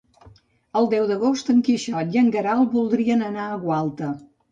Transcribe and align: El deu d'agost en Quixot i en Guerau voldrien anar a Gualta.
El 0.79 0.87
deu 0.93 1.03
d'agost 1.11 1.51
en 1.53 1.59
Quixot 1.67 2.15
i 2.15 2.21
en 2.21 2.31
Guerau 2.37 2.63
voldrien 2.77 3.21
anar 3.27 3.45
a 3.51 3.61
Gualta. 3.67 4.09